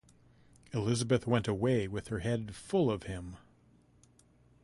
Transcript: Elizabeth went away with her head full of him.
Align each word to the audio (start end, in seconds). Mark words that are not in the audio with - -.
Elizabeth 0.73 1.27
went 1.27 1.47
away 1.47 1.87
with 1.87 2.07
her 2.07 2.21
head 2.21 2.55
full 2.55 2.89
of 2.89 3.03
him. 3.03 3.35